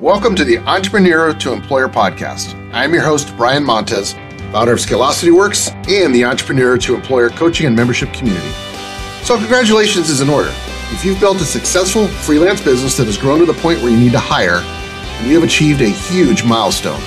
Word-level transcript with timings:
Welcome 0.00 0.34
to 0.34 0.44
the 0.44 0.58
Entrepreneur 0.58 1.32
to 1.32 1.54
Employer 1.54 1.88
podcast. 1.88 2.54
I'm 2.74 2.92
your 2.92 3.02
host, 3.02 3.34
Brian 3.34 3.64
Montez, 3.64 4.12
founder 4.52 4.74
of 4.74 4.78
Scalosity 4.78 5.32
Works 5.32 5.70
and 5.88 6.14
the 6.14 6.22
Entrepreneur 6.22 6.76
to 6.76 6.94
Employer 6.94 7.30
coaching 7.30 7.66
and 7.66 7.74
membership 7.74 8.12
community. 8.12 8.50
So, 9.24 9.38
congratulations 9.38 10.10
is 10.10 10.20
in 10.20 10.28
order. 10.28 10.50
If 10.92 11.02
you've 11.02 11.18
built 11.18 11.40
a 11.40 11.46
successful 11.46 12.08
freelance 12.08 12.60
business 12.60 12.94
that 12.98 13.06
has 13.06 13.16
grown 13.16 13.38
to 13.38 13.46
the 13.46 13.54
point 13.54 13.80
where 13.80 13.88
you 13.88 13.96
need 13.96 14.12
to 14.12 14.18
hire, 14.18 14.60
you 15.26 15.32
have 15.34 15.44
achieved 15.44 15.80
a 15.80 15.88
huge 15.88 16.44
milestone. 16.44 17.00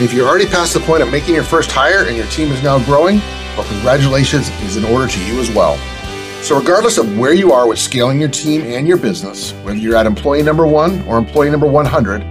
If 0.00 0.12
you're 0.12 0.26
already 0.26 0.46
past 0.46 0.74
the 0.74 0.80
point 0.80 1.04
of 1.04 1.10
making 1.12 1.36
your 1.36 1.44
first 1.44 1.70
hire 1.70 2.06
and 2.08 2.16
your 2.16 2.26
team 2.26 2.50
is 2.50 2.60
now 2.60 2.84
growing, 2.84 3.18
well, 3.56 3.68
congratulations 3.68 4.48
is 4.62 4.76
in 4.76 4.84
order 4.84 5.06
to 5.06 5.24
you 5.24 5.38
as 5.38 5.48
well. 5.52 5.78
So, 6.46 6.56
regardless 6.56 6.96
of 6.96 7.18
where 7.18 7.32
you 7.32 7.50
are 7.50 7.66
with 7.66 7.76
scaling 7.76 8.20
your 8.20 8.28
team 8.28 8.62
and 8.62 8.86
your 8.86 8.98
business, 8.98 9.50
whether 9.64 9.76
you're 9.78 9.96
at 9.96 10.06
employee 10.06 10.44
number 10.44 10.64
one 10.64 11.02
or 11.08 11.18
employee 11.18 11.50
number 11.50 11.66
100, 11.66 12.22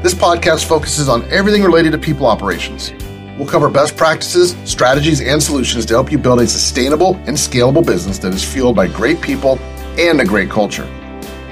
this 0.00 0.14
podcast 0.14 0.66
focuses 0.66 1.08
on 1.08 1.24
everything 1.24 1.64
related 1.64 1.90
to 1.90 1.98
people 1.98 2.24
operations. 2.24 2.92
We'll 3.36 3.48
cover 3.48 3.68
best 3.68 3.96
practices, 3.96 4.54
strategies, 4.64 5.20
and 5.20 5.42
solutions 5.42 5.86
to 5.86 5.94
help 5.94 6.12
you 6.12 6.18
build 6.18 6.40
a 6.40 6.46
sustainable 6.46 7.16
and 7.26 7.36
scalable 7.36 7.84
business 7.84 8.18
that 8.18 8.32
is 8.32 8.44
fueled 8.44 8.76
by 8.76 8.86
great 8.86 9.20
people 9.20 9.58
and 9.98 10.20
a 10.20 10.24
great 10.24 10.50
culture. 10.50 10.86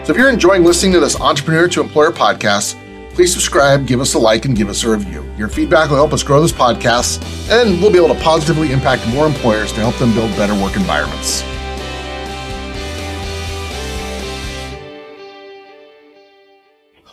So, 0.05 0.13
if 0.13 0.16
you're 0.16 0.30
enjoying 0.30 0.63
listening 0.63 0.93
to 0.93 1.01
this 1.01 1.21
Entrepreneur 1.21 1.66
to 1.66 1.80
Employer 1.80 2.13
podcast, 2.13 2.79
please 3.15 3.33
subscribe, 3.33 3.85
give 3.85 4.01
us 4.01 4.15
a 4.15 4.21
like, 4.21 4.45
and 4.45 4.57
give 4.57 4.69
us 4.69 4.85
a 4.85 4.91
review. 4.91 5.29
Your 5.37 5.49
feedback 5.49 5.91
will 5.91 5.97
help 5.97 6.13
us 6.13 6.23
grow 6.23 6.41
this 6.41 6.52
podcast, 6.52 7.21
and 7.51 7.83
we'll 7.83 7.91
be 7.91 7.99
able 7.99 8.15
to 8.15 8.23
positively 8.23 8.71
impact 8.71 9.09
more 9.09 9.27
employers 9.27 9.73
to 9.73 9.80
help 9.80 9.97
them 9.97 10.15
build 10.15 10.30
better 10.37 10.55
work 10.63 10.77
environments. 10.77 11.43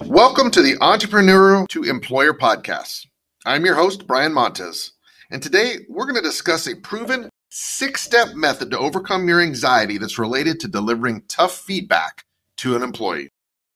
Welcome 0.06 0.50
to 0.52 0.62
the 0.62 0.78
Entrepreneur 0.80 1.68
to 1.68 1.84
Employer 1.84 2.34
podcast. 2.34 3.06
I'm 3.46 3.66
your 3.66 3.76
host, 3.76 4.08
Brian 4.08 4.32
Montez, 4.32 4.94
and 5.30 5.44
today 5.44 5.80
we're 5.90 6.06
going 6.06 6.16
to 6.16 6.22
discuss 6.22 6.68
a 6.68 6.76
proven 6.76 7.30
six 7.50 8.02
step 8.02 8.34
method 8.34 8.72
to 8.72 8.80
overcome 8.80 9.28
your 9.28 9.42
anxiety 9.42 9.98
that's 9.98 10.18
related 10.18 10.62
to 10.62 10.70
delivering 10.70 11.24
tough 11.28 11.58
feedback 11.58 12.24
to 12.58 12.78
an 12.78 12.82
employee. 12.82 13.30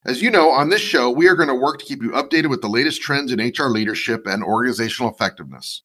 As 0.06 0.22
you 0.22 0.32
know, 0.32 0.50
on 0.50 0.70
this 0.70 0.82
show, 0.82 1.12
we 1.12 1.28
are 1.28 1.36
going 1.36 1.50
to 1.50 1.56
work 1.56 1.80
to 1.80 1.86
keep 1.86 2.02
you 2.02 2.12
updated 2.12 2.50
with 2.50 2.62
the 2.62 2.70
latest 2.70 3.02
trends 3.02 3.34
in 3.34 3.40
HR 3.40 3.70
leadership 3.70 4.26
and 4.26 4.44
organizational 4.44 5.12
effectiveness. 5.12 5.82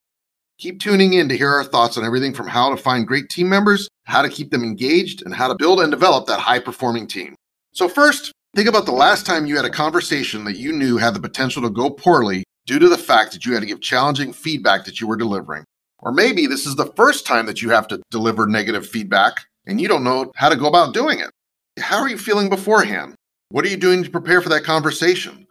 Keep 0.58 0.78
tuning 0.78 1.14
in 1.14 1.28
to 1.28 1.36
hear 1.36 1.50
our 1.50 1.64
thoughts 1.64 1.98
on 1.98 2.04
everything 2.04 2.32
from 2.32 2.46
how 2.46 2.70
to 2.70 2.76
find 2.76 3.08
great 3.08 3.28
team 3.28 3.48
members, 3.48 3.88
how 4.04 4.22
to 4.22 4.28
keep 4.28 4.50
them 4.52 4.62
engaged, 4.62 5.22
and 5.24 5.34
how 5.34 5.48
to 5.48 5.56
build 5.56 5.80
and 5.80 5.90
develop 5.90 6.26
that 6.26 6.40
high 6.40 6.60
performing 6.60 7.08
team. 7.08 7.34
So, 7.72 7.88
first, 7.88 8.32
Think 8.58 8.68
about 8.68 8.86
the 8.86 8.92
last 8.92 9.24
time 9.24 9.46
you 9.46 9.54
had 9.54 9.64
a 9.64 9.70
conversation 9.70 10.42
that 10.42 10.56
you 10.56 10.72
knew 10.72 10.96
had 10.96 11.14
the 11.14 11.20
potential 11.20 11.62
to 11.62 11.70
go 11.70 11.90
poorly 11.90 12.42
due 12.66 12.80
to 12.80 12.88
the 12.88 12.98
fact 12.98 13.30
that 13.30 13.46
you 13.46 13.52
had 13.52 13.60
to 13.60 13.66
give 13.66 13.80
challenging 13.80 14.32
feedback 14.32 14.84
that 14.84 15.00
you 15.00 15.06
were 15.06 15.14
delivering. 15.14 15.62
Or 16.00 16.10
maybe 16.10 16.48
this 16.48 16.66
is 16.66 16.74
the 16.74 16.92
first 16.96 17.24
time 17.24 17.46
that 17.46 17.62
you 17.62 17.70
have 17.70 17.86
to 17.86 18.02
deliver 18.10 18.48
negative 18.48 18.84
feedback 18.84 19.44
and 19.68 19.80
you 19.80 19.86
don't 19.86 20.02
know 20.02 20.32
how 20.34 20.48
to 20.48 20.56
go 20.56 20.66
about 20.66 20.92
doing 20.92 21.20
it. 21.20 21.30
How 21.78 22.00
are 22.00 22.08
you 22.08 22.18
feeling 22.18 22.48
beforehand? 22.48 23.14
What 23.50 23.64
are 23.64 23.68
you 23.68 23.76
doing 23.76 24.02
to 24.02 24.10
prepare 24.10 24.40
for 24.40 24.48
that 24.48 24.64
conversation? 24.64 25.46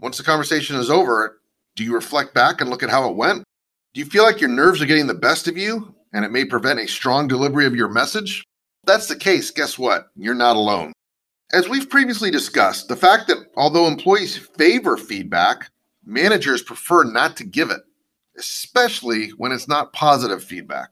Once 0.00 0.18
the 0.18 0.24
conversation 0.24 0.74
is 0.74 0.90
over, 0.90 1.38
do 1.76 1.84
you 1.84 1.94
reflect 1.94 2.34
back 2.34 2.60
and 2.60 2.68
look 2.68 2.82
at 2.82 2.90
how 2.90 3.08
it 3.08 3.14
went? 3.14 3.44
Do 3.94 4.00
you 4.00 4.06
feel 4.06 4.24
like 4.24 4.40
your 4.40 4.50
nerves 4.50 4.82
are 4.82 4.86
getting 4.86 5.06
the 5.06 5.14
best 5.14 5.46
of 5.46 5.56
you 5.56 5.94
and 6.12 6.24
it 6.24 6.32
may 6.32 6.44
prevent 6.44 6.80
a 6.80 6.88
strong 6.88 7.28
delivery 7.28 7.66
of 7.66 7.76
your 7.76 7.90
message? 7.90 8.42
If 8.82 8.86
that's 8.86 9.06
the 9.06 9.14
case, 9.14 9.52
guess 9.52 9.78
what? 9.78 10.08
You're 10.16 10.34
not 10.34 10.56
alone. 10.56 10.92
As 11.52 11.68
we've 11.68 11.90
previously 11.90 12.30
discussed, 12.30 12.86
the 12.86 12.94
fact 12.94 13.26
that 13.26 13.38
although 13.56 13.88
employees 13.88 14.36
favor 14.36 14.96
feedback, 14.96 15.68
managers 16.04 16.62
prefer 16.62 17.02
not 17.02 17.36
to 17.38 17.44
give 17.44 17.70
it, 17.70 17.80
especially 18.38 19.30
when 19.30 19.50
it's 19.50 19.66
not 19.66 19.92
positive 19.92 20.44
feedback. 20.44 20.90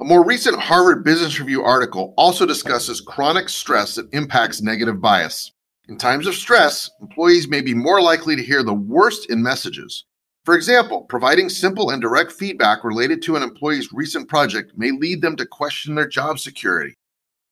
A 0.00 0.04
more 0.04 0.24
recent 0.24 0.58
Harvard 0.58 1.04
Business 1.04 1.38
Review 1.38 1.62
article 1.62 2.14
also 2.16 2.44
discusses 2.44 3.00
chronic 3.00 3.48
stress 3.48 3.94
that 3.94 4.12
impacts 4.12 4.60
negative 4.60 5.00
bias. 5.00 5.52
In 5.88 5.98
times 5.98 6.26
of 6.26 6.34
stress, 6.34 6.90
employees 7.00 7.46
may 7.46 7.60
be 7.60 7.74
more 7.74 8.02
likely 8.02 8.34
to 8.34 8.42
hear 8.42 8.64
the 8.64 8.74
worst 8.74 9.30
in 9.30 9.40
messages. 9.40 10.04
For 10.44 10.56
example, 10.56 11.02
providing 11.02 11.48
simple 11.48 11.90
and 11.90 12.02
direct 12.02 12.32
feedback 12.32 12.82
related 12.82 13.22
to 13.22 13.36
an 13.36 13.44
employee's 13.44 13.92
recent 13.92 14.28
project 14.28 14.72
may 14.76 14.90
lead 14.90 15.22
them 15.22 15.36
to 15.36 15.46
question 15.46 15.94
their 15.94 16.08
job 16.08 16.40
security. 16.40 16.96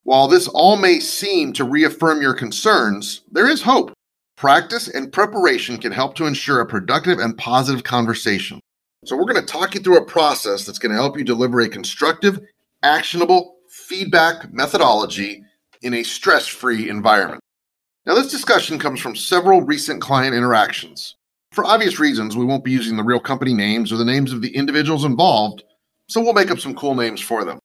While 0.04 0.28
this 0.28 0.48
all 0.48 0.76
may 0.76 0.98
seem 0.98 1.52
to 1.54 1.64
reaffirm 1.64 2.22
your 2.22 2.34
concerns, 2.34 3.20
there 3.30 3.48
is 3.48 3.62
hope. 3.62 3.92
Practice 4.36 4.88
and 4.88 5.12
preparation 5.12 5.76
can 5.76 5.92
help 5.92 6.14
to 6.14 6.26
ensure 6.26 6.60
a 6.60 6.66
productive 6.66 7.18
and 7.18 7.36
positive 7.36 7.84
conversation. 7.84 8.60
So, 9.04 9.16
we're 9.16 9.32
going 9.32 9.44
to 9.44 9.52
talk 9.52 9.74
you 9.74 9.80
through 9.80 9.98
a 9.98 10.04
process 10.04 10.64
that's 10.64 10.78
going 10.78 10.92
to 10.92 10.98
help 11.00 11.18
you 11.18 11.24
deliver 11.24 11.60
a 11.60 11.68
constructive, 11.68 12.40
actionable 12.82 13.56
feedback 13.68 14.52
methodology 14.52 15.42
in 15.82 15.94
a 15.94 16.02
stress 16.02 16.46
free 16.46 16.88
environment. 16.88 17.40
Now, 18.06 18.14
this 18.14 18.30
discussion 18.30 18.78
comes 18.78 19.00
from 19.00 19.16
several 19.16 19.62
recent 19.62 20.00
client 20.00 20.34
interactions. 20.34 21.16
For 21.52 21.64
obvious 21.64 21.98
reasons, 21.98 22.36
we 22.36 22.44
won't 22.44 22.64
be 22.64 22.70
using 22.70 22.96
the 22.96 23.02
real 23.04 23.20
company 23.20 23.52
names 23.52 23.92
or 23.92 23.96
the 23.96 24.04
names 24.04 24.32
of 24.32 24.40
the 24.40 24.54
individuals 24.54 25.04
involved, 25.04 25.64
so 26.08 26.20
we'll 26.20 26.32
make 26.32 26.50
up 26.50 26.60
some 26.60 26.74
cool 26.74 26.94
names 26.94 27.20
for 27.20 27.44
them. 27.44 27.58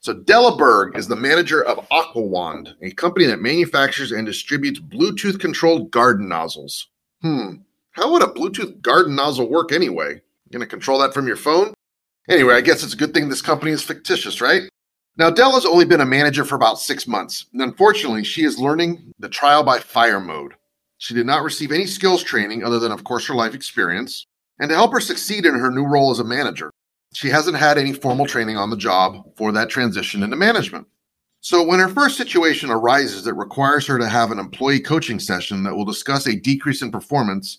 So 0.00 0.14
Della 0.14 0.56
Berg 0.56 0.96
is 0.96 1.08
the 1.08 1.16
manager 1.16 1.64
of 1.64 1.88
Aquawand, 1.88 2.74
a 2.82 2.92
company 2.92 3.26
that 3.26 3.40
manufactures 3.40 4.12
and 4.12 4.24
distributes 4.24 4.78
Bluetooth 4.78 5.40
controlled 5.40 5.90
garden 5.90 6.28
nozzles. 6.28 6.86
Hmm, 7.20 7.56
how 7.90 8.12
would 8.12 8.22
a 8.22 8.26
Bluetooth 8.26 8.80
garden 8.80 9.16
nozzle 9.16 9.50
work 9.50 9.72
anyway? 9.72 10.14
You 10.14 10.52
gonna 10.52 10.66
control 10.66 11.00
that 11.00 11.12
from 11.12 11.26
your 11.26 11.36
phone? 11.36 11.74
Anyway, 12.28 12.54
I 12.54 12.60
guess 12.60 12.84
it's 12.84 12.94
a 12.94 12.96
good 12.96 13.12
thing 13.12 13.28
this 13.28 13.42
company 13.42 13.72
is 13.72 13.82
fictitious, 13.82 14.40
right? 14.40 14.68
Now, 15.16 15.30
Della's 15.30 15.66
only 15.66 15.84
been 15.84 16.00
a 16.00 16.06
manager 16.06 16.44
for 16.44 16.54
about 16.54 16.78
six 16.78 17.08
months, 17.08 17.46
and 17.52 17.60
unfortunately, 17.60 18.22
she 18.22 18.44
is 18.44 18.60
learning 18.60 19.12
the 19.18 19.28
trial 19.28 19.64
by 19.64 19.80
fire 19.80 20.20
mode. 20.20 20.54
She 20.98 21.12
did 21.12 21.26
not 21.26 21.42
receive 21.42 21.72
any 21.72 21.86
skills 21.86 22.22
training 22.22 22.62
other 22.62 22.78
than, 22.78 22.92
of 22.92 23.02
course, 23.02 23.26
her 23.26 23.34
life 23.34 23.54
experience, 23.54 24.26
and 24.60 24.68
to 24.68 24.76
help 24.76 24.92
her 24.92 25.00
succeed 25.00 25.44
in 25.44 25.58
her 25.58 25.72
new 25.72 25.84
role 25.84 26.12
as 26.12 26.20
a 26.20 26.24
manager, 26.24 26.70
she 27.14 27.28
hasn't 27.28 27.56
had 27.56 27.78
any 27.78 27.92
formal 27.92 28.26
training 28.26 28.56
on 28.56 28.70
the 28.70 28.76
job 28.76 29.24
for 29.36 29.52
that 29.52 29.70
transition 29.70 30.22
into 30.22 30.36
management. 30.36 30.86
So, 31.40 31.62
when 31.62 31.78
her 31.78 31.88
first 31.88 32.16
situation 32.16 32.70
arises 32.70 33.24
that 33.24 33.34
requires 33.34 33.86
her 33.86 33.98
to 33.98 34.08
have 34.08 34.30
an 34.30 34.38
employee 34.38 34.80
coaching 34.80 35.20
session 35.20 35.62
that 35.62 35.74
will 35.74 35.84
discuss 35.84 36.26
a 36.26 36.34
decrease 36.36 36.82
in 36.82 36.90
performance, 36.90 37.58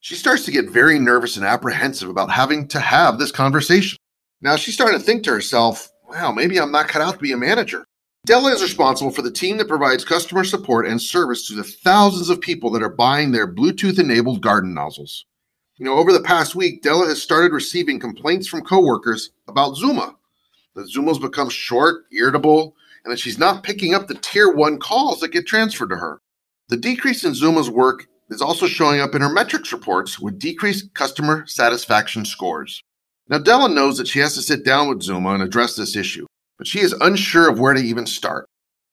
she 0.00 0.14
starts 0.14 0.44
to 0.44 0.50
get 0.50 0.68
very 0.68 0.98
nervous 0.98 1.36
and 1.36 1.46
apprehensive 1.46 2.10
about 2.10 2.30
having 2.30 2.68
to 2.68 2.80
have 2.80 3.18
this 3.18 3.32
conversation. 3.32 3.98
Now, 4.42 4.56
she's 4.56 4.74
starting 4.74 4.98
to 4.98 5.04
think 5.04 5.24
to 5.24 5.30
herself, 5.30 5.90
wow, 6.06 6.32
maybe 6.32 6.60
I'm 6.60 6.70
not 6.70 6.88
cut 6.88 7.00
out 7.00 7.14
to 7.14 7.18
be 7.18 7.32
a 7.32 7.36
manager. 7.36 7.86
Della 8.26 8.52
is 8.52 8.62
responsible 8.62 9.10
for 9.10 9.22
the 9.22 9.30
team 9.30 9.56
that 9.56 9.68
provides 9.68 10.04
customer 10.04 10.44
support 10.44 10.86
and 10.86 11.00
service 11.00 11.46
to 11.48 11.54
the 11.54 11.64
thousands 11.64 12.28
of 12.28 12.40
people 12.40 12.70
that 12.70 12.82
are 12.82 12.90
buying 12.90 13.32
their 13.32 13.46
Bluetooth 13.46 13.98
enabled 13.98 14.42
garden 14.42 14.74
nozzles. 14.74 15.24
You 15.76 15.84
know, 15.84 15.94
over 15.94 16.12
the 16.12 16.20
past 16.20 16.54
week, 16.54 16.82
Della 16.82 17.06
has 17.06 17.20
started 17.20 17.52
receiving 17.52 17.98
complaints 17.98 18.46
from 18.46 18.62
coworkers 18.62 19.30
about 19.48 19.74
Zuma. 19.74 20.14
That 20.76 20.88
Zuma's 20.88 21.18
become 21.18 21.48
short, 21.48 22.04
irritable, 22.12 22.76
and 23.04 23.12
that 23.12 23.18
she's 23.18 23.38
not 23.38 23.64
picking 23.64 23.92
up 23.92 24.06
the 24.06 24.14
tier 24.14 24.52
one 24.52 24.78
calls 24.78 25.18
that 25.20 25.32
get 25.32 25.48
transferred 25.48 25.90
to 25.90 25.96
her. 25.96 26.20
The 26.68 26.76
decrease 26.76 27.24
in 27.24 27.34
Zuma's 27.34 27.68
work 27.68 28.06
is 28.30 28.40
also 28.40 28.66
showing 28.66 29.00
up 29.00 29.16
in 29.16 29.22
her 29.22 29.28
metrics 29.28 29.72
reports 29.72 30.20
with 30.20 30.38
decreased 30.38 30.94
customer 30.94 31.44
satisfaction 31.48 32.24
scores. 32.24 32.80
Now, 33.28 33.38
Della 33.38 33.68
knows 33.68 33.98
that 33.98 34.06
she 34.06 34.20
has 34.20 34.34
to 34.34 34.42
sit 34.42 34.64
down 34.64 34.88
with 34.88 35.02
Zuma 35.02 35.30
and 35.30 35.42
address 35.42 35.74
this 35.74 35.96
issue, 35.96 36.26
but 36.56 36.68
she 36.68 36.80
is 36.80 36.92
unsure 36.92 37.50
of 37.50 37.58
where 37.58 37.74
to 37.74 37.80
even 37.80 38.06
start. 38.06 38.46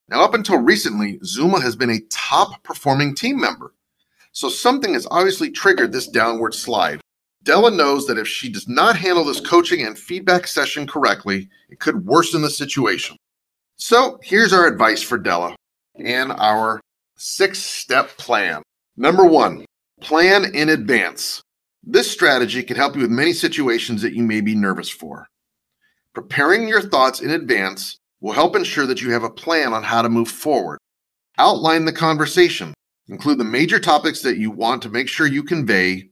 Now, 0.10 0.24
up 0.24 0.34
until 0.34 0.58
recently, 0.58 1.20
Zuma 1.24 1.62
has 1.62 1.76
been 1.76 1.92
a 1.92 2.02
top 2.10 2.64
performing 2.64 3.14
team 3.14 3.40
member. 3.40 3.72
So 4.34 4.50
something 4.50 4.94
has 4.94 5.08
obviously 5.12 5.52
triggered 5.52 5.92
this 5.92 6.08
downward 6.08 6.54
slide. 6.54 7.02
Della 7.44 7.72
knows 7.72 8.06
that 8.08 8.18
if 8.18 8.28
she 8.28 8.50
does 8.50 8.68
not 8.68 8.96
handle 8.96 9.26
this 9.26 9.40
coaching 9.42 9.86
and 9.86 9.98
feedback 9.98 10.48
session 10.48 10.88
correctly, 10.88 11.50
it 11.70 11.80
could 11.80 12.06
worsen 12.06 12.42
the 12.42 12.50
situation. 12.50 13.18
So 13.78 14.20
here's 14.22 14.54
our 14.54 14.68
advice 14.68 15.02
for 15.02 15.18
Della 15.18 15.56
and 15.96 16.32
our 16.34 16.80
six 17.18 17.60
step 17.60 18.10
plan. 18.18 18.62
Number 18.96 19.26
one, 19.26 19.66
plan 20.02 20.54
in 20.54 20.70
advance. 20.70 21.42
This 21.84 22.10
strategy 22.10 22.62
can 22.62 22.78
help 22.78 22.96
you 22.96 23.02
with 23.02 23.10
many 23.10 23.34
situations 23.34 24.04
that 24.04 24.14
you 24.14 24.24
may 24.24 24.40
be 24.42 24.54
nervous 24.54 24.90
for. 24.90 25.28
Preparing 26.14 26.68
your 26.68 26.82
thoughts 26.82 27.22
in 27.22 27.32
advance 27.32 27.98
will 28.20 28.34
help 28.34 28.56
ensure 28.56 28.86
that 28.86 29.02
you 29.02 29.12
have 29.12 29.24
a 29.24 29.30
plan 29.30 29.74
on 29.74 29.82
how 29.82 30.04
to 30.04 30.10
move 30.10 30.30
forward. 30.30 30.78
Outline 31.40 31.86
the 31.86 31.94
conversation. 31.94 32.74
Include 33.12 33.40
the 33.40 33.44
major 33.44 33.78
topics 33.78 34.22
that 34.22 34.38
you 34.38 34.50
want 34.50 34.82
to 34.84 34.90
make 34.90 35.10
sure 35.10 35.28
you 35.28 35.44
convey 35.44 36.10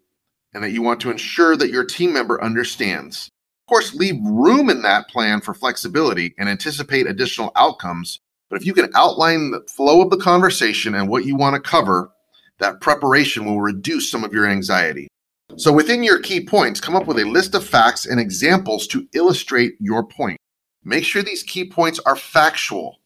and 0.53 0.61
that 0.61 0.71
you 0.71 0.81
want 0.81 0.99
to 0.99 1.09
ensure 1.09 1.55
that 1.55 1.71
your 1.71 1.85
team 1.85 2.11
member 2.11 2.43
understands. 2.43 3.29
Of 3.65 3.69
course, 3.69 3.95
leave 3.95 4.19
room 4.21 4.69
in 4.69 4.81
that 4.81 5.07
plan 5.07 5.39
for 5.39 5.53
flexibility 5.53 6.35
and 6.37 6.49
anticipate 6.49 7.07
additional 7.07 7.53
outcomes. 7.55 8.19
But 8.49 8.59
if 8.59 8.65
you 8.65 8.73
can 8.73 8.89
outline 8.95 9.51
the 9.51 9.61
flow 9.73 10.01
of 10.01 10.09
the 10.09 10.17
conversation 10.17 10.93
and 10.93 11.07
what 11.07 11.23
you 11.23 11.37
want 11.37 11.55
to 11.55 11.61
cover, 11.61 12.11
That 12.59 12.81
preparation 12.81 13.45
will 13.45 13.61
reduce 13.61 14.11
some 14.11 14.23
of 14.23 14.33
your 14.33 14.45
anxiety. 14.45 15.07
So, 15.55 15.71
within 15.71 16.03
your 16.03 16.19
key 16.19 16.45
points, 16.45 16.79
come 16.79 16.95
up 16.95 17.07
with 17.07 17.17
a 17.17 17.25
list 17.25 17.55
of 17.55 17.65
facts 17.65 18.05
and 18.05 18.19
examples 18.19 18.85
to 18.87 19.07
illustrate 19.13 19.75
your 19.79 20.05
point. 20.05 20.37
Make 20.83 21.05
sure 21.05 21.23
these 21.23 21.43
key 21.43 21.69
points 21.69 21.99
are 22.05 22.15
factual. 22.15 22.97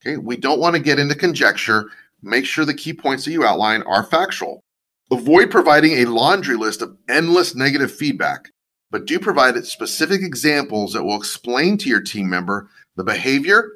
Okay, 0.00 0.16
we 0.16 0.36
don't 0.36 0.60
want 0.60 0.76
to 0.76 0.82
get 0.82 0.98
into 0.98 1.14
conjecture. 1.14 1.90
Make 2.22 2.46
sure 2.46 2.64
the 2.64 2.74
key 2.74 2.92
points 2.92 3.24
that 3.24 3.32
you 3.32 3.44
outline 3.44 3.82
are 3.82 4.02
factual. 4.02 4.60
Avoid 5.10 5.50
providing 5.50 5.92
a 5.92 6.04
laundry 6.06 6.56
list 6.56 6.82
of 6.82 6.96
endless 7.08 7.54
negative 7.54 7.92
feedback, 7.92 8.50
but 8.90 9.06
do 9.06 9.18
provide 9.18 9.64
specific 9.64 10.22
examples 10.22 10.92
that 10.92 11.04
will 11.04 11.16
explain 11.16 11.78
to 11.78 11.88
your 11.88 12.00
team 12.00 12.28
member 12.28 12.68
the 12.96 13.04
behavior 13.04 13.70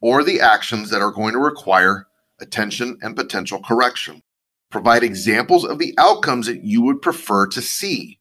or 0.00 0.22
the 0.22 0.40
actions 0.40 0.90
that 0.90 1.02
are 1.02 1.10
going 1.10 1.32
to 1.32 1.38
require 1.38 2.06
attention 2.40 2.98
and 3.02 3.16
potential 3.16 3.60
correction. 3.60 4.22
Provide 4.70 5.02
examples 5.02 5.64
of 5.64 5.78
the 5.78 5.94
outcomes 5.98 6.46
that 6.46 6.62
you 6.62 6.82
would 6.82 7.02
prefer 7.02 7.46
to 7.48 7.60
see. 7.60 8.18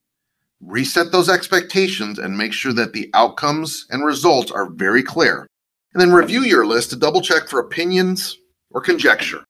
Reset 0.59 1.11
those 1.11 1.29
expectations 1.29 2.17
and 2.17 2.37
make 2.37 2.51
sure 2.51 2.73
that 2.73 2.93
the 2.93 3.09
outcomes 3.13 3.85
and 3.91 4.03
results 4.03 4.51
are 4.51 4.69
very 4.69 5.03
clear. 5.03 5.45
And 5.93 6.01
then 6.01 6.11
review 6.11 6.41
your 6.41 6.65
list 6.65 6.89
to 6.89 6.95
double 6.95 7.21
check 7.21 7.47
for 7.47 7.59
opinions 7.59 8.37
or 8.71 8.81
conjecture. 8.81 9.43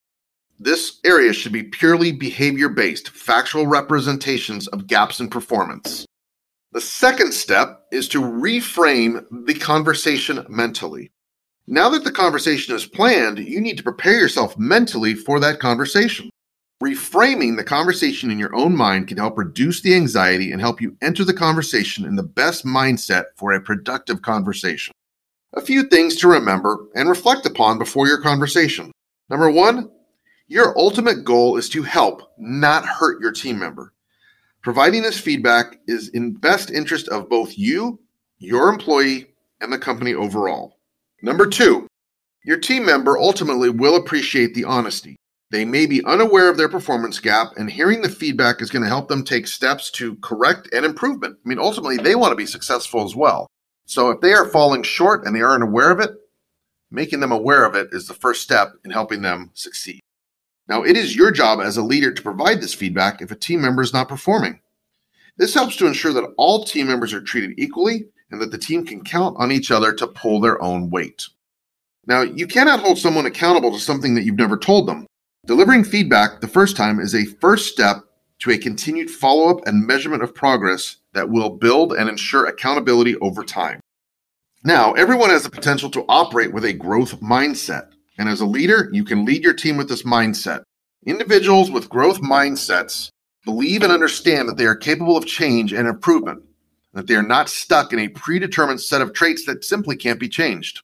This 0.59 0.99
area 1.05 1.33
should 1.33 1.51
be 1.51 1.63
purely 1.63 2.11
behavior 2.11 2.69
based, 2.69 3.09
factual 3.09 3.67
representations 3.67 4.67
of 4.67 4.87
gaps 4.87 5.19
in 5.19 5.29
performance. 5.29 6.05
The 6.71 6.81
second 6.81 7.33
step 7.33 7.83
is 7.91 8.07
to 8.09 8.21
reframe 8.21 9.23
the 9.45 9.53
conversation 9.53 10.45
mentally. 10.49 11.11
Now 11.67 11.89
that 11.89 12.03
the 12.03 12.11
conversation 12.11 12.75
is 12.75 12.85
planned, 12.85 13.39
you 13.39 13.61
need 13.61 13.77
to 13.77 13.83
prepare 13.83 14.19
yourself 14.19 14.57
mentally 14.57 15.13
for 15.13 15.39
that 15.39 15.59
conversation. 15.59 16.29
Reframing 16.83 17.57
the 17.57 17.63
conversation 17.63 18.31
in 18.31 18.39
your 18.39 18.55
own 18.55 18.75
mind 18.75 19.07
can 19.07 19.17
help 19.17 19.37
reduce 19.37 19.81
the 19.81 19.95
anxiety 19.95 20.51
and 20.51 20.61
help 20.61 20.81
you 20.81 20.95
enter 21.01 21.23
the 21.23 21.33
conversation 21.33 22.05
in 22.05 22.15
the 22.15 22.23
best 22.23 22.65
mindset 22.65 23.25
for 23.35 23.51
a 23.51 23.61
productive 23.61 24.21
conversation. 24.21 24.93
A 25.53 25.61
few 25.61 25.83
things 25.83 26.15
to 26.17 26.27
remember 26.27 26.87
and 26.95 27.09
reflect 27.09 27.45
upon 27.45 27.79
before 27.79 28.07
your 28.07 28.21
conversation. 28.21 28.91
Number 29.29 29.49
one, 29.49 29.89
your 30.47 30.77
ultimate 30.77 31.23
goal 31.23 31.57
is 31.57 31.69
to 31.69 31.83
help, 31.83 32.31
not 32.37 32.85
hurt 32.85 33.21
your 33.21 33.31
team 33.31 33.59
member. 33.59 33.93
Providing 34.61 35.01
this 35.01 35.19
feedback 35.19 35.79
is 35.87 36.09
in 36.09 36.33
best 36.33 36.71
interest 36.71 37.07
of 37.09 37.29
both 37.29 37.57
you, 37.57 37.99
your 38.37 38.69
employee, 38.69 39.27
and 39.61 39.71
the 39.71 39.77
company 39.77 40.13
overall. 40.13 40.77
Number 41.21 41.47
two, 41.47 41.87
your 42.45 42.57
team 42.57 42.85
member 42.85 43.17
ultimately 43.17 43.69
will 43.69 43.95
appreciate 43.95 44.53
the 44.53 44.63
honesty. 44.63 45.17
They 45.49 45.65
may 45.65 45.85
be 45.85 46.03
unaware 46.03 46.49
of 46.49 46.57
their 46.57 46.69
performance 46.69 47.19
gap, 47.19 47.53
and 47.57 47.69
hearing 47.69 48.01
the 48.01 48.09
feedback 48.09 48.61
is 48.61 48.69
going 48.69 48.83
to 48.83 48.89
help 48.89 49.07
them 49.07 49.23
take 49.23 49.47
steps 49.47 49.89
to 49.91 50.15
correct 50.17 50.69
and 50.73 50.85
improvement. 50.85 51.37
I 51.45 51.47
mean, 51.47 51.59
ultimately, 51.59 51.97
they 51.97 52.15
want 52.15 52.31
to 52.31 52.35
be 52.35 52.45
successful 52.45 53.03
as 53.03 53.15
well. 53.15 53.47
So 53.85 54.09
if 54.09 54.19
they 54.21 54.33
are 54.33 54.47
falling 54.47 54.83
short 54.83 55.25
and 55.25 55.35
they 55.35 55.41
aren't 55.41 55.63
aware 55.63 55.91
of 55.91 56.01
it, 56.01 56.11
making 56.91 57.21
them 57.21 57.31
aware 57.31 57.65
of 57.65 57.75
it 57.75 57.89
is 57.93 58.07
the 58.07 58.13
first 58.13 58.41
step 58.41 58.73
in 58.83 58.91
helping 58.91 59.21
them 59.21 59.51
succeed. 59.53 60.01
Now, 60.67 60.83
it 60.83 60.97
is 60.97 61.15
your 61.15 61.31
job 61.31 61.59
as 61.59 61.77
a 61.77 61.83
leader 61.83 62.11
to 62.11 62.21
provide 62.21 62.61
this 62.61 62.73
feedback 62.73 63.21
if 63.21 63.31
a 63.31 63.35
team 63.35 63.61
member 63.61 63.81
is 63.81 63.93
not 63.93 64.09
performing. 64.09 64.59
This 65.37 65.53
helps 65.53 65.75
to 65.77 65.87
ensure 65.87 66.13
that 66.13 66.33
all 66.37 66.63
team 66.63 66.87
members 66.87 67.13
are 67.13 67.21
treated 67.21 67.53
equally 67.57 68.07
and 68.31 68.41
that 68.41 68.51
the 68.51 68.57
team 68.57 68.85
can 68.85 69.03
count 69.03 69.37
on 69.39 69.51
each 69.51 69.71
other 69.71 69.93
to 69.93 70.07
pull 70.07 70.39
their 70.39 70.61
own 70.61 70.89
weight. 70.89 71.27
Now, 72.05 72.21
you 72.21 72.47
cannot 72.47 72.79
hold 72.79 72.97
someone 72.97 73.25
accountable 73.25 73.71
to 73.71 73.79
something 73.79 74.15
that 74.15 74.23
you've 74.23 74.35
never 74.35 74.57
told 74.57 74.87
them. 74.87 75.05
Delivering 75.45 75.83
feedback 75.83 76.41
the 76.41 76.47
first 76.47 76.75
time 76.75 76.99
is 76.99 77.13
a 77.13 77.25
first 77.25 77.71
step 77.71 78.03
to 78.39 78.51
a 78.51 78.57
continued 78.57 79.09
follow 79.09 79.49
up 79.49 79.65
and 79.65 79.85
measurement 79.85 80.23
of 80.23 80.35
progress 80.35 80.97
that 81.13 81.29
will 81.29 81.49
build 81.49 81.93
and 81.93 82.09
ensure 82.09 82.45
accountability 82.45 83.15
over 83.17 83.43
time. 83.43 83.79
Now, 84.63 84.93
everyone 84.93 85.29
has 85.29 85.43
the 85.43 85.49
potential 85.49 85.89
to 85.91 86.05
operate 86.09 86.53
with 86.53 86.65
a 86.65 86.73
growth 86.73 87.19
mindset. 87.21 87.91
And 88.17 88.27
as 88.27 88.41
a 88.41 88.45
leader, 88.45 88.89
you 88.91 89.03
can 89.03 89.25
lead 89.25 89.43
your 89.43 89.53
team 89.53 89.77
with 89.77 89.89
this 89.89 90.03
mindset. 90.03 90.63
Individuals 91.05 91.71
with 91.71 91.89
growth 91.89 92.21
mindsets 92.21 93.09
believe 93.45 93.83
and 93.83 93.91
understand 93.91 94.49
that 94.49 94.57
they 94.57 94.65
are 94.65 94.75
capable 94.75 95.15
of 95.15 95.25
change 95.25 95.71
and 95.71 95.87
improvement 95.87 96.43
that 96.97 97.05
they 97.05 97.15
are 97.15 97.21
not 97.21 97.47
stuck 97.47 97.93
in 97.93 97.99
a 97.99 98.07
predetermined 98.07 98.81
set 98.81 99.01
of 99.01 99.13
traits 99.13 99.45
that 99.45 99.63
simply 99.63 99.95
can't 99.95 100.19
be 100.19 100.27
changed. 100.27 100.81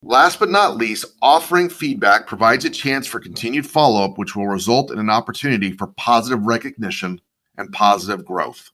Last 0.00 0.38
but 0.38 0.48
not 0.48 0.76
least, 0.76 1.04
offering 1.20 1.68
feedback 1.68 2.28
provides 2.28 2.64
a 2.64 2.70
chance 2.70 3.06
for 3.06 3.18
continued 3.18 3.66
follow 3.66 4.04
up, 4.04 4.16
which 4.16 4.36
will 4.36 4.46
result 4.46 4.92
in 4.92 5.00
an 5.00 5.10
opportunity 5.10 5.72
for 5.72 5.88
positive 5.88 6.46
recognition 6.46 7.20
and 7.58 7.72
positive 7.72 8.24
growth. 8.24 8.70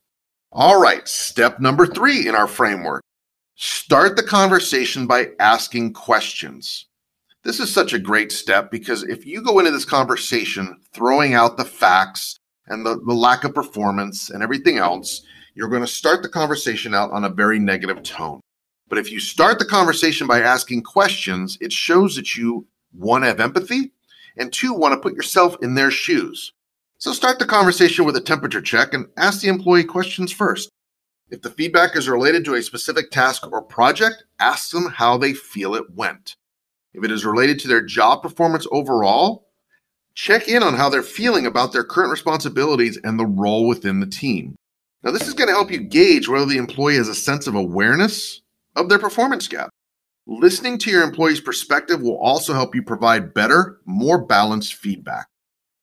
All 0.53 0.79
right, 0.79 1.09
step 1.09 1.61
number 1.61 1.87
three 1.87 2.29
in 2.29 2.35
our 2.35 2.47
framework 2.47 3.03
start 3.55 4.17
the 4.17 4.23
conversation 4.23 5.07
by 5.07 5.31
asking 5.41 5.95
questions. 5.95 6.85
This 7.47 7.61
is 7.61 7.73
such 7.73 7.93
a 7.93 8.01
great 8.01 8.33
step 8.33 8.73
because 8.73 9.05
if 9.05 9.25
you 9.25 9.41
go 9.41 9.61
into 9.61 9.71
this 9.71 9.85
conversation 9.85 10.81
throwing 10.93 11.35
out 11.35 11.57
the 11.57 11.65
facts 11.65 12.41
and 12.67 12.85
the, 12.85 12.99
the 12.99 13.15
lack 13.15 13.45
of 13.45 13.55
performance 13.55 14.31
and 14.31 14.43
everything 14.43 14.79
else, 14.79 15.23
you're 15.55 15.69
going 15.69 15.85
to 15.85 15.87
start 15.87 16.25
the 16.25 16.29
conversation 16.29 16.93
out 16.93 17.13
on 17.13 17.23
a 17.23 17.29
very 17.29 17.61
negative 17.61 18.03
tone. 18.03 18.41
But 18.89 18.99
if 18.99 19.13
you 19.13 19.21
start 19.21 19.61
the 19.61 19.65
conversation 19.65 20.27
by 20.27 20.41
asking 20.41 20.83
questions, 20.83 21.57
it 21.61 21.73
shows 21.73 22.17
that 22.17 22.37
you, 22.37 22.67
one, 22.91 23.23
have 23.23 23.39
empathy, 23.39 23.93
and 24.37 24.53
two, 24.53 24.73
want 24.73 24.95
to 24.95 25.01
put 25.01 25.15
yourself 25.15 25.57
in 25.63 25.77
their 25.77 25.93
shoes. 25.93 26.53
So 26.99 27.13
start 27.13 27.39
the 27.39 27.45
conversation 27.45 28.05
with 28.05 28.17
a 28.17 28.21
temperature 28.21 28.61
check 28.61 28.93
and 28.93 29.07
ask 29.17 29.41
the 29.41 29.49
employee 29.49 29.85
questions 29.85 30.33
first. 30.33 30.69
If 31.31 31.43
the 31.43 31.51
feedback 31.51 31.95
is 31.95 32.09
related 32.09 32.45
to 32.47 32.55
a 32.55 32.63
specific 32.63 33.13
task 33.13 33.47
or 33.53 33.63
project, 33.63 34.25
ask 34.41 34.71
them 34.71 34.91
how 34.97 35.17
they 35.17 35.33
feel 35.33 35.77
it 35.77 35.95
went. 35.95 36.35
If 36.97 37.05
it 37.05 37.13
is 37.13 37.27
related 37.27 37.59
to 37.61 37.69
their 37.69 37.83
job 37.83 38.23
performance 38.23 38.67
overall, 38.73 39.49
check 40.15 40.49
in 40.49 40.63
on 40.63 40.75
how 40.75 40.89
they're 40.89 41.03
feeling 41.03 41.45
about 41.45 41.75
their 41.75 41.85
current 41.85 42.11
responsibilities 42.11 42.99
and 43.05 43.21
the 43.21 43.27
role 43.27 43.69
within 43.69 44.01
the 44.01 44.07
team. 44.07 44.57
Now, 45.03 45.11
this 45.11 45.29
is 45.29 45.35
going 45.35 45.49
to 45.49 45.55
help 45.55 45.71
you 45.71 45.79
gauge 45.79 46.27
whether 46.27 46.47
the 46.47 46.57
employee 46.57 46.97
has 46.97 47.09
a 47.09 47.15
sense 47.15 47.47
of 47.47 47.55
awareness 47.55 48.41
of 48.75 48.89
their 48.89 48.99
performance 48.99 49.47
gap. 49.47 49.69
Listening 50.27 50.79
to 50.79 50.91
your 50.91 51.03
employee's 51.03 51.41
perspective 51.41 52.01
will 52.01 52.17
also 52.17 52.55
help 52.55 52.75
you 52.75 52.83
provide 52.83 53.35
better, 53.35 53.79
more 53.85 54.25
balanced 54.25 54.75
feedback. 54.75 55.27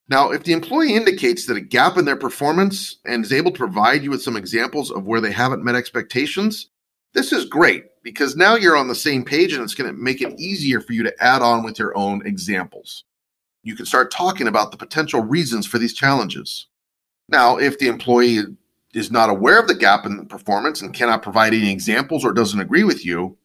Now, 0.08 0.32
if 0.32 0.42
the 0.42 0.52
employee 0.52 0.94
indicates 0.94 1.46
that 1.46 1.56
a 1.56 1.62
gap 1.62 1.96
in 1.96 2.06
their 2.06 2.16
performance 2.16 2.98
and 3.06 3.24
is 3.24 3.32
able 3.32 3.52
to 3.52 3.58
provide 3.58 4.02
you 4.02 4.10
with 4.10 4.22
some 4.22 4.36
examples 4.36 4.90
of 4.90 5.06
where 5.06 5.20
they 5.20 5.32
haven't 5.32 5.64
met 5.64 5.76
expectations, 5.76 6.70
this 7.14 7.32
is 7.32 7.46
great 7.46 7.84
because 8.02 8.36
now 8.36 8.56
you're 8.56 8.76
on 8.76 8.88
the 8.88 8.94
same 8.94 9.24
page 9.24 9.52
and 9.52 9.62
it's 9.62 9.74
going 9.74 9.90
to 9.90 10.00
make 10.00 10.20
it 10.20 10.38
easier 10.38 10.80
for 10.80 10.92
you 10.92 11.02
to 11.04 11.14
add 11.22 11.42
on 11.42 11.64
with 11.64 11.78
your 11.78 11.96
own 11.96 12.24
examples. 12.26 13.04
You 13.62 13.74
can 13.74 13.86
start 13.86 14.10
talking 14.10 14.46
about 14.46 14.70
the 14.70 14.76
potential 14.76 15.22
reasons 15.22 15.66
for 15.66 15.78
these 15.78 15.94
challenges. 15.94 16.66
Now, 17.28 17.56
if 17.56 17.78
the 17.78 17.88
employee 17.88 18.40
is 18.92 19.10
not 19.10 19.30
aware 19.30 19.58
of 19.58 19.68
the 19.68 19.74
gap 19.74 20.04
in 20.04 20.26
performance 20.26 20.82
and 20.82 20.92
cannot 20.92 21.22
provide 21.22 21.54
any 21.54 21.72
examples 21.72 22.24
or 22.24 22.32
doesn't 22.32 22.60
agree 22.60 22.84
with 22.84 23.06
you, 23.06 23.38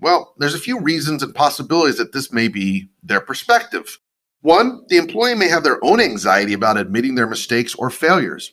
well, 0.00 0.34
there's 0.38 0.54
a 0.54 0.58
few 0.58 0.80
reasons 0.80 1.22
and 1.22 1.34
possibilities 1.34 1.96
that 1.96 2.12
this 2.12 2.32
may 2.32 2.48
be 2.48 2.90
their 3.02 3.20
perspective. 3.20 3.98
One, 4.42 4.82
the 4.88 4.98
employee 4.98 5.34
may 5.34 5.48
have 5.48 5.62
their 5.62 5.82
own 5.82 6.00
anxiety 6.00 6.52
about 6.52 6.76
admitting 6.76 7.14
their 7.14 7.26
mistakes 7.26 7.74
or 7.76 7.88
failures. 7.88 8.52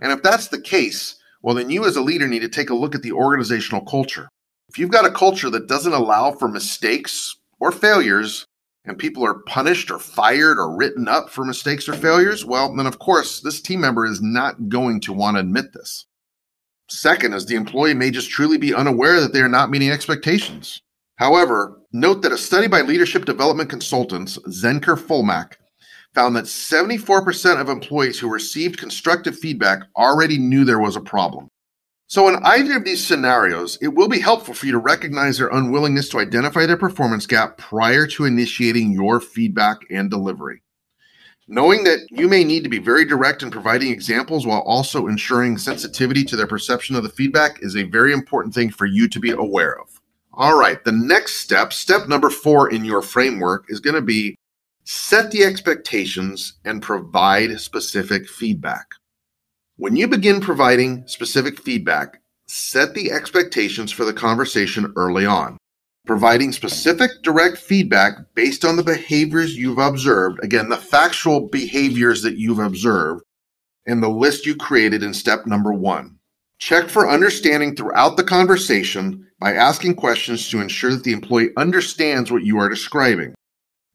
And 0.00 0.12
if 0.12 0.22
that's 0.22 0.48
the 0.48 0.60
case, 0.60 1.16
well, 1.44 1.54
then 1.54 1.68
you 1.68 1.84
as 1.84 1.96
a 1.96 2.00
leader 2.00 2.26
need 2.26 2.40
to 2.40 2.48
take 2.48 2.70
a 2.70 2.74
look 2.74 2.94
at 2.94 3.02
the 3.02 3.12
organizational 3.12 3.84
culture. 3.84 4.30
If 4.70 4.78
you've 4.78 4.90
got 4.90 5.04
a 5.04 5.10
culture 5.10 5.50
that 5.50 5.68
doesn't 5.68 5.92
allow 5.92 6.32
for 6.32 6.48
mistakes 6.48 7.36
or 7.60 7.70
failures, 7.70 8.46
and 8.86 8.96
people 8.96 9.26
are 9.26 9.40
punished 9.40 9.90
or 9.90 9.98
fired 9.98 10.56
or 10.58 10.74
written 10.74 11.06
up 11.06 11.28
for 11.28 11.44
mistakes 11.44 11.86
or 11.86 11.92
failures, 11.92 12.46
well, 12.46 12.74
then 12.74 12.86
of 12.86 12.98
course, 12.98 13.40
this 13.40 13.60
team 13.60 13.82
member 13.82 14.06
is 14.06 14.22
not 14.22 14.70
going 14.70 15.00
to 15.00 15.12
want 15.12 15.36
to 15.36 15.40
admit 15.40 15.74
this. 15.74 16.06
Second 16.88 17.34
is 17.34 17.44
the 17.44 17.56
employee 17.56 17.92
may 17.92 18.10
just 18.10 18.30
truly 18.30 18.56
be 18.56 18.72
unaware 18.72 19.20
that 19.20 19.34
they 19.34 19.42
are 19.42 19.48
not 19.48 19.70
meeting 19.70 19.90
expectations. 19.90 20.80
However, 21.16 21.78
note 21.92 22.22
that 22.22 22.32
a 22.32 22.38
study 22.38 22.68
by 22.68 22.80
leadership 22.80 23.26
development 23.26 23.68
consultants, 23.68 24.38
Zenger 24.48 24.98
Folkman, 24.98 25.52
found 26.14 26.36
that 26.36 26.44
74% 26.44 27.60
of 27.60 27.68
employees 27.68 28.18
who 28.18 28.32
received 28.32 28.78
constructive 28.78 29.38
feedback 29.38 29.80
already 29.96 30.38
knew 30.38 30.64
there 30.64 30.78
was 30.78 30.96
a 30.96 31.00
problem. 31.00 31.48
So, 32.06 32.28
in 32.28 32.36
either 32.44 32.76
of 32.76 32.84
these 32.84 33.04
scenarios, 33.04 33.78
it 33.80 33.88
will 33.88 34.08
be 34.08 34.20
helpful 34.20 34.54
for 34.54 34.66
you 34.66 34.72
to 34.72 34.78
recognize 34.78 35.38
their 35.38 35.48
unwillingness 35.48 36.10
to 36.10 36.20
identify 36.20 36.66
their 36.66 36.76
performance 36.76 37.26
gap 37.26 37.56
prior 37.56 38.06
to 38.08 38.26
initiating 38.26 38.92
your 38.92 39.20
feedback 39.20 39.78
and 39.90 40.10
delivery. 40.10 40.62
Knowing 41.48 41.84
that 41.84 42.06
you 42.10 42.28
may 42.28 42.44
need 42.44 42.62
to 42.62 42.70
be 42.70 42.78
very 42.78 43.04
direct 43.04 43.42
in 43.42 43.50
providing 43.50 43.90
examples 43.90 44.46
while 44.46 44.60
also 44.60 45.06
ensuring 45.08 45.58
sensitivity 45.58 46.24
to 46.24 46.36
their 46.36 46.46
perception 46.46 46.94
of 46.94 47.02
the 47.02 47.08
feedback 47.08 47.62
is 47.62 47.76
a 47.76 47.82
very 47.84 48.12
important 48.12 48.54
thing 48.54 48.70
for 48.70 48.86
you 48.86 49.08
to 49.08 49.18
be 49.18 49.30
aware 49.30 49.78
of. 49.78 50.00
All 50.32 50.58
right, 50.58 50.82
the 50.84 50.92
next 50.92 51.36
step, 51.36 51.72
step 51.72 52.08
number 52.08 52.30
four 52.30 52.70
in 52.70 52.84
your 52.84 53.02
framework, 53.02 53.66
is 53.68 53.80
going 53.80 53.94
to 53.94 54.02
be 54.02 54.36
Set 54.86 55.30
the 55.30 55.44
expectations 55.44 56.58
and 56.62 56.82
provide 56.82 57.58
specific 57.58 58.28
feedback. 58.28 58.84
When 59.78 59.96
you 59.96 60.06
begin 60.06 60.42
providing 60.42 61.06
specific 61.06 61.58
feedback, 61.58 62.20
set 62.46 62.92
the 62.92 63.10
expectations 63.10 63.90
for 63.90 64.04
the 64.04 64.12
conversation 64.12 64.92
early 64.94 65.24
on. 65.24 65.56
Providing 66.04 66.52
specific 66.52 67.10
direct 67.22 67.56
feedback 67.56 68.12
based 68.34 68.62
on 68.62 68.76
the 68.76 68.82
behaviors 68.82 69.56
you've 69.56 69.78
observed, 69.78 70.38
again, 70.44 70.68
the 70.68 70.76
factual 70.76 71.48
behaviors 71.48 72.20
that 72.20 72.36
you've 72.36 72.58
observed, 72.58 73.22
and 73.86 74.02
the 74.02 74.08
list 74.10 74.44
you 74.44 74.54
created 74.54 75.02
in 75.02 75.14
step 75.14 75.46
number 75.46 75.72
one. 75.72 76.18
Check 76.58 76.90
for 76.90 77.08
understanding 77.08 77.74
throughout 77.74 78.18
the 78.18 78.22
conversation 78.22 79.26
by 79.40 79.54
asking 79.54 79.94
questions 79.94 80.50
to 80.50 80.60
ensure 80.60 80.90
that 80.90 81.04
the 81.04 81.14
employee 81.14 81.52
understands 81.56 82.30
what 82.30 82.44
you 82.44 82.58
are 82.58 82.68
describing. 82.68 83.34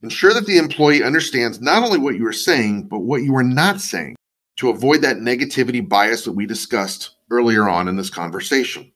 Ensure 0.01 0.33
that 0.33 0.45
the 0.45 0.57
employee 0.57 1.03
understands 1.03 1.59
not 1.59 1.83
only 1.83 1.97
what 1.97 2.15
you 2.15 2.25
are 2.25 2.33
saying, 2.33 2.83
but 2.83 2.99
what 2.99 3.21
you 3.21 3.35
are 3.35 3.43
not 3.43 3.81
saying 3.81 4.15
to 4.55 4.69
avoid 4.69 5.01
that 5.01 5.17
negativity 5.17 5.87
bias 5.87 6.23
that 6.23 6.31
we 6.31 6.45
discussed 6.45 7.15
earlier 7.31 7.67
on 7.67 7.87
in 7.87 7.97
this 7.97 8.09
conversation. 8.09 8.91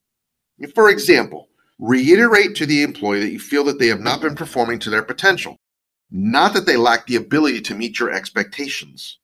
For 0.74 0.89
example, 0.89 1.50
reiterate 1.79 2.55
to 2.55 2.65
the 2.65 2.83
employee 2.83 3.19
that 3.19 3.31
you 3.31 3.39
feel 3.39 3.65
that 3.65 3.79
they 3.79 3.88
have 3.88 4.00
not 4.00 4.22
been 4.22 4.36
performing 4.36 4.79
to 4.79 4.89
their 4.89 5.03
potential, 5.03 5.57
not 6.10 6.53
that 6.53 6.65
they 6.65 6.77
lack 6.77 7.05
the 7.05 7.17
ability 7.17 7.62
to 7.62 7.75
meet 7.75 8.00
your 8.00 8.12
expectations. 8.12 9.19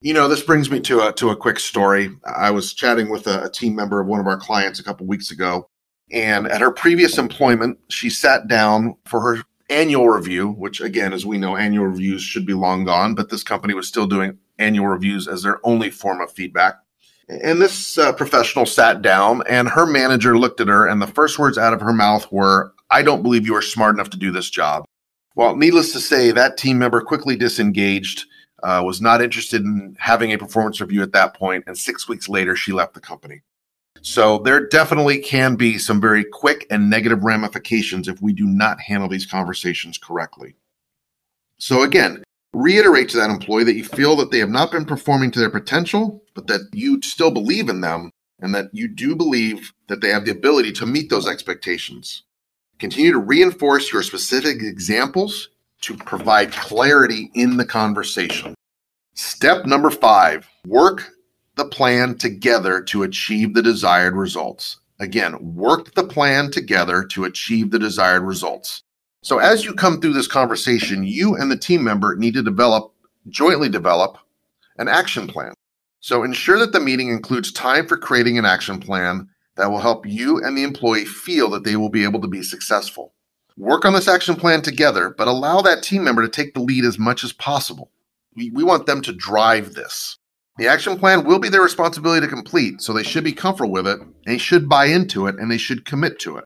You 0.00 0.14
know, 0.14 0.28
this 0.28 0.42
brings 0.42 0.70
me 0.70 0.78
to 0.80 1.08
a 1.08 1.12
to 1.14 1.30
a 1.30 1.36
quick 1.36 1.58
story. 1.58 2.10
I 2.24 2.50
was 2.50 2.74
chatting 2.74 3.08
with 3.08 3.26
a, 3.26 3.44
a 3.44 3.50
team 3.50 3.74
member 3.74 4.00
of 4.00 4.06
one 4.06 4.20
of 4.20 4.26
our 4.26 4.38
clients 4.38 4.78
a 4.78 4.84
couple 4.84 5.06
weeks 5.06 5.30
ago, 5.32 5.66
and 6.12 6.46
at 6.46 6.60
her 6.60 6.70
previous 6.70 7.18
employment, 7.18 7.78
she 7.88 8.10
sat 8.10 8.46
down 8.46 8.96
for 9.06 9.20
her 9.20 9.42
annual 9.68 10.08
review, 10.08 10.48
which 10.48 10.80
again, 10.80 11.12
as 11.12 11.26
we 11.26 11.38
know, 11.38 11.56
annual 11.56 11.86
reviews 11.86 12.22
should 12.22 12.46
be 12.46 12.54
long 12.54 12.84
gone, 12.84 13.14
but 13.14 13.30
this 13.30 13.42
company 13.42 13.74
was 13.74 13.88
still 13.88 14.06
doing 14.06 14.38
annual 14.58 14.86
reviews 14.86 15.28
as 15.28 15.42
their 15.42 15.60
only 15.64 15.90
form 15.90 16.20
of 16.20 16.32
feedback. 16.32 16.76
And 17.28 17.60
this 17.60 17.98
uh, 17.98 18.12
professional 18.12 18.66
sat 18.66 19.02
down, 19.02 19.42
and 19.48 19.68
her 19.68 19.84
manager 19.84 20.38
looked 20.38 20.60
at 20.60 20.68
her, 20.68 20.86
and 20.86 21.02
the 21.02 21.08
first 21.08 21.38
words 21.38 21.58
out 21.58 21.72
of 21.72 21.80
her 21.80 21.92
mouth 21.92 22.30
were, 22.30 22.72
I 22.88 23.02
don't 23.02 23.22
believe 23.22 23.46
you 23.46 23.56
are 23.56 23.62
smart 23.62 23.96
enough 23.96 24.10
to 24.10 24.16
do 24.16 24.30
this 24.30 24.48
job. 24.48 24.84
Well, 25.34 25.56
needless 25.56 25.92
to 25.92 26.00
say, 26.00 26.30
that 26.30 26.56
team 26.56 26.78
member 26.78 27.00
quickly 27.00 27.34
disengaged, 27.34 28.26
uh, 28.62 28.82
was 28.84 29.00
not 29.00 29.20
interested 29.20 29.62
in 29.62 29.96
having 29.98 30.32
a 30.32 30.38
performance 30.38 30.80
review 30.80 31.02
at 31.02 31.12
that 31.12 31.34
point, 31.34 31.64
and 31.66 31.76
six 31.76 32.08
weeks 32.08 32.28
later, 32.28 32.54
she 32.54 32.72
left 32.72 32.94
the 32.94 33.00
company. 33.00 33.42
So 34.06 34.38
there 34.38 34.68
definitely 34.68 35.18
can 35.18 35.56
be 35.56 35.78
some 35.78 36.00
very 36.00 36.22
quick 36.22 36.64
and 36.70 36.88
negative 36.88 37.24
ramifications 37.24 38.06
if 38.06 38.22
we 38.22 38.32
do 38.32 38.46
not 38.46 38.80
handle 38.80 39.08
these 39.08 39.26
conversations 39.26 39.98
correctly. 39.98 40.54
So 41.58 41.82
again, 41.82 42.22
reiterate 42.52 43.08
to 43.10 43.16
that 43.16 43.30
employee 43.30 43.64
that 43.64 43.74
you 43.74 43.84
feel 43.84 44.14
that 44.16 44.30
they 44.30 44.38
have 44.38 44.48
not 44.48 44.70
been 44.70 44.84
performing 44.84 45.32
to 45.32 45.40
their 45.40 45.50
potential, 45.50 46.22
but 46.34 46.46
that 46.46 46.68
you 46.72 47.02
still 47.02 47.32
believe 47.32 47.68
in 47.68 47.80
them 47.80 48.12
and 48.38 48.54
that 48.54 48.66
you 48.72 48.86
do 48.86 49.16
believe 49.16 49.72
that 49.88 50.00
they 50.00 50.10
have 50.10 50.24
the 50.24 50.30
ability 50.30 50.70
to 50.74 50.86
meet 50.86 51.10
those 51.10 51.26
expectations. 51.26 52.22
Continue 52.78 53.10
to 53.10 53.18
reinforce 53.18 53.92
your 53.92 54.04
specific 54.04 54.62
examples 54.62 55.48
to 55.80 55.96
provide 55.96 56.52
clarity 56.52 57.32
in 57.34 57.56
the 57.56 57.66
conversation. 57.66 58.54
Step 59.14 59.66
number 59.66 59.90
five 59.90 60.48
work 60.64 61.10
the 61.56 61.64
plan 61.64 62.16
together 62.16 62.82
to 62.82 63.02
achieve 63.02 63.54
the 63.54 63.62
desired 63.62 64.14
results. 64.14 64.78
Again, 65.00 65.36
work 65.54 65.94
the 65.94 66.04
plan 66.04 66.50
together 66.50 67.04
to 67.04 67.24
achieve 67.24 67.70
the 67.70 67.78
desired 67.78 68.22
results. 68.22 68.82
So 69.22 69.38
as 69.38 69.64
you 69.64 69.74
come 69.74 70.00
through 70.00 70.12
this 70.12 70.28
conversation, 70.28 71.04
you 71.04 71.34
and 71.34 71.50
the 71.50 71.56
team 71.56 71.82
member 71.82 72.14
need 72.16 72.34
to 72.34 72.42
develop, 72.42 72.92
jointly 73.28 73.68
develop 73.68 74.18
an 74.78 74.88
action 74.88 75.26
plan. 75.26 75.52
So 76.00 76.22
ensure 76.22 76.58
that 76.58 76.72
the 76.72 76.80
meeting 76.80 77.08
includes 77.08 77.50
time 77.50 77.86
for 77.86 77.96
creating 77.96 78.38
an 78.38 78.44
action 78.44 78.78
plan 78.78 79.28
that 79.56 79.70
will 79.70 79.80
help 79.80 80.06
you 80.06 80.38
and 80.38 80.56
the 80.56 80.62
employee 80.62 81.06
feel 81.06 81.50
that 81.50 81.64
they 81.64 81.76
will 81.76 81.88
be 81.88 82.04
able 82.04 82.20
to 82.20 82.28
be 82.28 82.42
successful. 82.42 83.14
Work 83.56 83.86
on 83.86 83.94
this 83.94 84.06
action 84.06 84.36
plan 84.36 84.60
together, 84.60 85.14
but 85.16 85.28
allow 85.28 85.62
that 85.62 85.82
team 85.82 86.04
member 86.04 86.22
to 86.22 86.28
take 86.28 86.52
the 86.52 86.60
lead 86.60 86.84
as 86.84 86.98
much 86.98 87.24
as 87.24 87.32
possible. 87.32 87.90
We, 88.34 88.50
we 88.50 88.62
want 88.62 88.84
them 88.84 89.00
to 89.02 89.12
drive 89.14 89.74
this. 89.74 90.18
The 90.58 90.68
action 90.68 90.98
plan 90.98 91.24
will 91.24 91.38
be 91.38 91.50
their 91.50 91.60
responsibility 91.60 92.26
to 92.26 92.32
complete, 92.32 92.80
so 92.80 92.92
they 92.92 93.02
should 93.02 93.24
be 93.24 93.32
comfortable 93.32 93.72
with 93.72 93.86
it, 93.86 94.00
and 94.00 94.14
they 94.24 94.38
should 94.38 94.70
buy 94.70 94.86
into 94.86 95.26
it, 95.26 95.34
and 95.38 95.50
they 95.50 95.58
should 95.58 95.84
commit 95.84 96.18
to 96.20 96.38
it. 96.38 96.44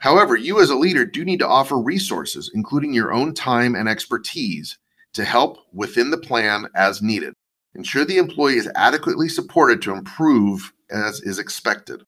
However, 0.00 0.36
you 0.36 0.60
as 0.60 0.68
a 0.68 0.76
leader 0.76 1.06
do 1.06 1.24
need 1.24 1.38
to 1.38 1.48
offer 1.48 1.78
resources, 1.78 2.50
including 2.54 2.92
your 2.92 3.12
own 3.12 3.32
time 3.32 3.74
and 3.74 3.88
expertise, 3.88 4.78
to 5.14 5.24
help 5.24 5.58
within 5.72 6.10
the 6.10 6.18
plan 6.18 6.66
as 6.74 7.00
needed. 7.00 7.32
Ensure 7.74 8.04
the 8.04 8.18
employee 8.18 8.56
is 8.56 8.70
adequately 8.74 9.28
supported 9.30 9.80
to 9.82 9.92
improve 9.92 10.72
as 10.90 11.20
is 11.22 11.38
expected. 11.38 12.02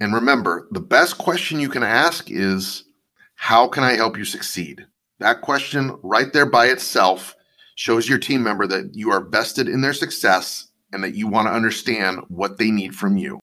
And 0.00 0.14
remember, 0.14 0.68
the 0.70 0.80
best 0.80 1.18
question 1.18 1.60
you 1.60 1.68
can 1.68 1.82
ask 1.82 2.30
is, 2.30 2.84
How 3.34 3.68
can 3.68 3.84
I 3.84 3.92
help 3.92 4.16
you 4.16 4.24
succeed? 4.24 4.86
That 5.18 5.42
question 5.42 5.98
right 6.02 6.32
there 6.32 6.46
by 6.46 6.66
itself 6.66 7.36
shows 7.74 8.08
your 8.08 8.18
team 8.18 8.42
member 8.42 8.66
that 8.66 8.94
you 8.94 9.10
are 9.10 9.28
vested 9.28 9.68
in 9.68 9.82
their 9.82 9.92
success 9.92 10.67
and 10.92 11.02
that 11.04 11.14
you 11.14 11.26
want 11.26 11.46
to 11.48 11.52
understand 11.52 12.20
what 12.28 12.58
they 12.58 12.70
need 12.70 12.94
from 12.94 13.16
you. 13.16 13.38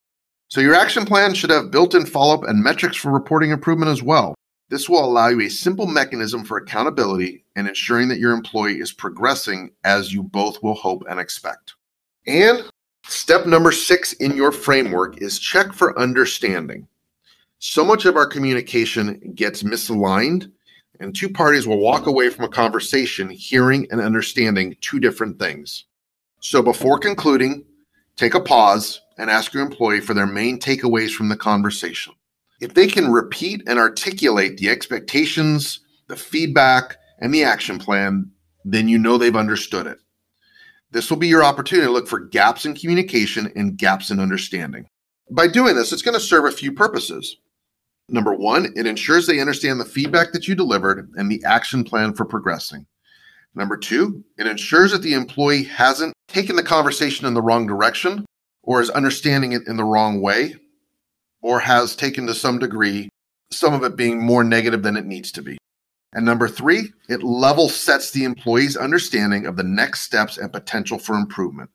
So 0.48 0.62
your 0.62 0.75
action 0.75 1.06
plan 1.06 1.34
should 1.34 1.50
have 1.50 1.72
built-in 1.72 2.06
follow-up 2.06 2.44
and 2.44 2.64
metrics 2.64 2.98
for 2.98 3.12
reporting 3.12 3.52
improvement 3.52 3.92
as 3.92 4.04
well. 4.04 4.36
This 4.70 4.90
will 4.90 5.04
allow 5.04 5.28
you 5.28 5.42
a 5.42 5.50
simple 5.50 5.86
mechanism 5.86 6.44
for 6.44 6.58
accountability 6.58 7.44
and 7.56 7.68
ensuring 7.68 8.08
that 8.10 8.20
your 8.20 8.32
employee 8.32 8.80
is 8.80 8.92
progressing 8.92 9.72
as 9.84 10.14
you 10.14 10.24
both 10.24 10.62
will 10.64 10.74
hope 10.74 11.04
and 11.10 11.20
expect. 11.20 11.75
And 12.25 12.64
step 13.06 13.46
number 13.46 13.72
six 13.72 14.14
in 14.14 14.36
your 14.36 14.52
framework 14.52 15.22
is 15.22 15.38
check 15.38 15.72
for 15.72 15.98
understanding. 16.00 16.88
So 17.60 17.86
much 17.86 18.06
of 18.06 18.16
our 18.16 18.25
communication 18.25 19.34
gets 19.36 19.64
misaligned, 19.64 20.52
and 21.00 21.16
two 21.16 21.30
parties 21.30 21.68
will 21.68 21.80
walk 21.80 22.08
away 22.08 22.30
from 22.30 22.46
a 22.46 22.50
conversation 22.50 23.30
hearing 23.30 23.88
and 23.92 24.02
understanding 24.02 24.75
two 24.82 25.00
different 25.00 25.38
things. 25.40 25.86
So 26.48 26.62
before 26.62 27.00
concluding, 27.00 27.66
take 28.18 28.36
a 28.36 28.40
pause 28.40 29.02
and 29.18 29.32
ask 29.32 29.52
your 29.52 29.64
employee 29.64 30.00
for 30.00 30.14
their 30.14 30.28
main 30.28 30.60
takeaways 30.60 31.10
from 31.10 31.28
the 31.28 31.36
conversation. 31.36 32.14
If 32.62 32.75
they 32.75 32.86
can 32.86 33.12
repeat 33.12 33.64
and 33.66 33.80
articulate 33.80 34.58
the 34.58 34.70
expectations, 34.70 35.80
the 36.08 36.16
feedback, 36.16 36.98
and 37.20 37.34
the 37.34 37.44
action 37.44 37.80
plan, 37.80 38.30
then 38.64 38.88
you 38.88 39.00
know 39.00 39.18
they've 39.18 39.36
understood 39.36 39.88
it. 39.88 39.98
This 40.92 41.10
will 41.10 41.18
be 41.18 41.28
your 41.28 41.44
opportunity 41.44 41.88
to 41.88 41.92
look 41.92 42.08
for 42.08 42.20
gaps 42.20 42.64
in 42.64 42.75
communication 42.75 43.52
and 43.56 43.75
gaps 43.75 44.12
in 44.12 44.20
understanding. 44.20 44.86
By 45.32 45.48
doing 45.48 45.74
this, 45.74 45.92
it's 45.92 46.04
going 46.04 46.14
to 46.14 46.20
serve 46.20 46.46
a 46.46 46.52
few 46.52 46.72
purposes. 46.72 47.38
Number 48.08 48.36
one, 48.36 48.72
it 48.75 48.86
ensures 48.86 49.25
they 49.25 49.40
understand 49.40 49.80
the 49.80 49.86
feedback 49.86 50.32
that 50.34 50.48
you 50.48 50.54
delivered 50.54 51.10
and 51.16 51.32
the 51.32 51.44
action 51.44 51.84
plan 51.84 52.14
for 52.14 52.24
progressing. 52.24 52.86
Number 53.56 53.78
two, 53.78 54.24
it 54.38 54.48
ensures 54.48 54.92
that 54.92 55.02
the 55.02 55.14
employee 55.14 55.64
hasn't 55.64 56.14
taken 56.28 56.58
the 56.58 56.64
conversation 56.64 57.26
in 57.26 57.34
the 57.34 57.42
wrong 57.42 57.66
direction 57.66 58.26
or 58.66 58.82
is 58.82 58.90
understanding 58.90 59.54
it 59.54 59.68
in 59.68 59.78
the 59.78 59.84
wrong 59.84 60.22
way, 60.22 60.56
or 61.42 61.60
has 61.60 61.96
taken 61.96 62.26
to 62.28 62.34
some 62.34 62.60
degree 62.60 63.10
some 63.52 63.74
of 63.74 63.84
it 63.84 63.96
being 63.96 64.20
more 64.20 64.44
negative 64.44 64.82
than 64.82 64.98
it 64.98 65.06
needs 65.06 65.32
to 65.32 65.42
be. 65.42 65.58
And 66.14 66.26
number 66.26 66.48
three, 66.48 66.92
it 67.08 67.24
level 67.24 67.70
sets 67.70 68.10
the 68.10 68.24
employee's 68.24 68.76
understanding 68.76 69.46
of 69.46 69.56
the 69.56 69.64
next 69.64 70.02
steps 70.02 70.38
and 70.38 70.52
potential 70.52 70.98
for 70.98 71.14
improvement. 71.14 71.70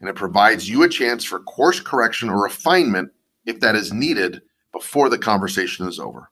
And 0.00 0.10
it 0.10 0.16
provides 0.16 0.68
you 0.68 0.82
a 0.82 0.88
chance 0.88 1.22
for 1.22 1.38
course 1.38 1.80
correction 1.80 2.28
or 2.28 2.42
refinement 2.42 3.12
if 3.46 3.60
that 3.60 3.76
is 3.76 3.92
needed 3.92 4.42
before 4.72 5.08
the 5.08 5.18
conversation 5.18 5.86
is 5.86 6.00
over. 6.00 6.30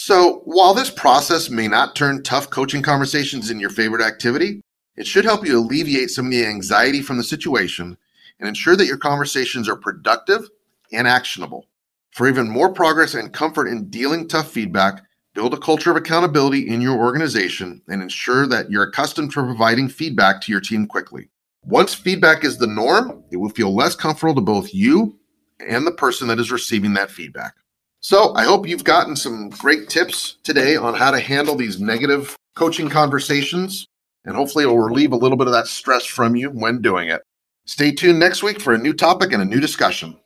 So, 0.00 0.42
while 0.44 0.74
this 0.74 0.90
process 0.90 1.50
may 1.50 1.66
not 1.66 1.96
turn 1.96 2.22
tough 2.22 2.50
coaching 2.50 2.82
conversations 2.82 3.50
in 3.50 3.58
your 3.58 3.68
favorite 3.68 4.00
activity, 4.00 4.62
it 4.94 5.08
should 5.08 5.24
help 5.24 5.44
you 5.44 5.58
alleviate 5.58 6.10
some 6.10 6.26
of 6.26 6.30
the 6.30 6.46
anxiety 6.46 7.02
from 7.02 7.16
the 7.16 7.24
situation 7.24 7.98
and 8.38 8.48
ensure 8.48 8.76
that 8.76 8.86
your 8.86 8.96
conversations 8.96 9.68
are 9.68 9.74
productive 9.74 10.48
and 10.92 11.08
actionable. 11.08 11.66
For 12.12 12.28
even 12.28 12.48
more 12.48 12.72
progress 12.72 13.14
and 13.14 13.32
comfort 13.32 13.66
in 13.66 13.90
dealing 13.90 14.28
tough 14.28 14.52
feedback, 14.52 15.02
build 15.34 15.52
a 15.52 15.58
culture 15.58 15.90
of 15.90 15.96
accountability 15.96 16.68
in 16.68 16.80
your 16.80 16.96
organization 16.96 17.82
and 17.88 18.00
ensure 18.00 18.46
that 18.46 18.70
you're 18.70 18.88
accustomed 18.88 19.32
to 19.32 19.42
providing 19.42 19.88
feedback 19.88 20.40
to 20.42 20.52
your 20.52 20.60
team 20.60 20.86
quickly. 20.86 21.28
Once 21.64 21.92
feedback 21.92 22.44
is 22.44 22.56
the 22.56 22.68
norm, 22.68 23.24
it 23.32 23.36
will 23.38 23.50
feel 23.50 23.74
less 23.74 23.96
comfortable 23.96 24.36
to 24.36 24.40
both 24.40 24.72
you 24.72 25.18
and 25.58 25.84
the 25.84 25.90
person 25.90 26.28
that 26.28 26.38
is 26.38 26.52
receiving 26.52 26.94
that 26.94 27.10
feedback. 27.10 27.56
So, 28.00 28.34
I 28.34 28.44
hope 28.44 28.68
you've 28.68 28.84
gotten 28.84 29.16
some 29.16 29.50
great 29.50 29.88
tips 29.88 30.38
today 30.44 30.76
on 30.76 30.94
how 30.94 31.10
to 31.10 31.18
handle 31.18 31.56
these 31.56 31.80
negative 31.80 32.36
coaching 32.54 32.88
conversations, 32.88 33.88
and 34.24 34.36
hopefully, 34.36 34.64
it 34.64 34.68
will 34.68 34.78
relieve 34.78 35.12
a 35.12 35.16
little 35.16 35.36
bit 35.36 35.46
of 35.46 35.52
that 35.52 35.66
stress 35.66 36.04
from 36.04 36.36
you 36.36 36.50
when 36.50 36.80
doing 36.80 37.08
it. 37.08 37.22
Stay 37.66 37.92
tuned 37.92 38.18
next 38.18 38.42
week 38.42 38.60
for 38.60 38.72
a 38.72 38.78
new 38.78 38.92
topic 38.92 39.32
and 39.32 39.42
a 39.42 39.44
new 39.44 39.60
discussion. 39.60 40.16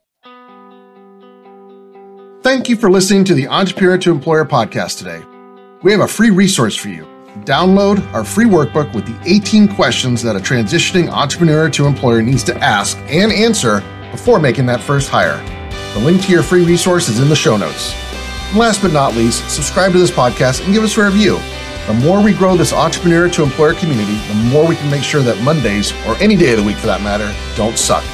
Thank 2.42 2.68
you 2.68 2.76
for 2.76 2.90
listening 2.90 3.24
to 3.24 3.34
the 3.34 3.48
Entrepreneur 3.48 3.96
to 3.98 4.10
Employer 4.10 4.44
podcast 4.44 4.98
today. 4.98 5.22
We 5.82 5.92
have 5.92 6.00
a 6.00 6.08
free 6.08 6.30
resource 6.30 6.76
for 6.76 6.88
you 6.88 7.06
download 7.40 8.12
our 8.12 8.24
free 8.24 8.44
workbook 8.44 8.94
with 8.94 9.06
the 9.06 9.18
18 9.24 9.68
questions 9.68 10.22
that 10.22 10.36
a 10.36 10.38
transitioning 10.38 11.08
entrepreneur 11.10 11.68
to 11.70 11.86
employer 11.86 12.22
needs 12.22 12.44
to 12.44 12.56
ask 12.58 12.96
and 13.08 13.32
answer 13.32 13.82
before 14.10 14.38
making 14.38 14.66
that 14.66 14.80
first 14.80 15.08
hire. 15.08 15.61
The 15.92 15.98
link 15.98 16.22
to 16.22 16.32
your 16.32 16.42
free 16.42 16.64
resource 16.64 17.08
is 17.08 17.20
in 17.20 17.28
the 17.28 17.36
show 17.36 17.56
notes. 17.56 17.94
And 18.48 18.58
last 18.58 18.80
but 18.80 18.92
not 18.92 19.14
least, 19.14 19.50
subscribe 19.50 19.92
to 19.92 19.98
this 19.98 20.10
podcast 20.10 20.64
and 20.64 20.72
give 20.72 20.84
us 20.84 20.96
a 20.96 21.04
review. 21.04 21.38
The 21.86 21.94
more 21.94 22.22
we 22.22 22.32
grow 22.32 22.56
this 22.56 22.72
entrepreneur 22.72 23.28
to 23.28 23.42
employer 23.42 23.74
community, 23.74 24.16
the 24.28 24.34
more 24.34 24.66
we 24.66 24.76
can 24.76 24.90
make 24.90 25.02
sure 25.02 25.22
that 25.22 25.42
Mondays, 25.42 25.92
or 26.06 26.16
any 26.16 26.36
day 26.36 26.52
of 26.52 26.58
the 26.58 26.64
week 26.64 26.78
for 26.78 26.86
that 26.86 27.02
matter, 27.02 27.34
don't 27.56 27.76
suck. 27.76 28.04